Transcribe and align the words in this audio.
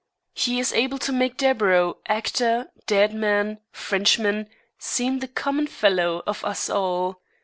He 0.33 0.59
is 0.59 0.73
able 0.73 0.97
to 0.97 1.11
make 1.11 1.37
Deburau, 1.37 1.97
actor, 2.07 2.71
dead 2.87 3.13
man, 3.13 3.59
Frenchman, 3.71 4.47
seem 4.79 5.19
the 5.19 5.27
common 5.27 5.67
fellow 5.67 6.23
of 6.25 6.43
us 6.43 6.71
all. 6.71 7.21